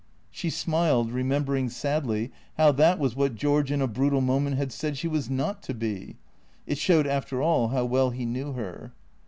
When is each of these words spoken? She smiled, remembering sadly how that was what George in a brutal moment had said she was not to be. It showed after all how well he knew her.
She 0.31 0.49
smiled, 0.49 1.11
remembering 1.11 1.69
sadly 1.69 2.31
how 2.57 2.71
that 2.71 2.97
was 2.97 3.15
what 3.15 3.35
George 3.35 3.71
in 3.71 3.83
a 3.83 3.87
brutal 3.87 4.19
moment 4.19 4.57
had 4.57 4.71
said 4.71 4.97
she 4.97 5.07
was 5.07 5.29
not 5.29 5.61
to 5.61 5.75
be. 5.75 6.15
It 6.65 6.79
showed 6.79 7.05
after 7.05 7.39
all 7.39 7.67
how 7.67 7.85
well 7.85 8.09
he 8.09 8.25
knew 8.25 8.53
her. 8.53 8.93